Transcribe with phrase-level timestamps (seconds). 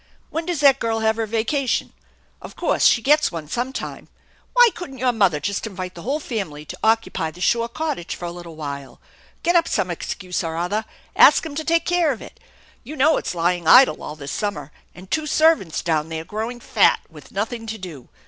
[0.31, 1.93] When does that girl have her vacation?
[2.41, 4.07] Of course she gets one some time.
[4.53, 8.25] Why couldn't your mother just invite the whole family to occupy the shore cottage for
[8.25, 8.99] a little while,
[9.43, 10.85] get up some excuse or other,
[11.15, 12.39] ask 'em to take care of it?
[12.83, 17.01] You know it's lying idle all this summer, and two servants down there growing fat
[17.07, 18.09] with nothing to do.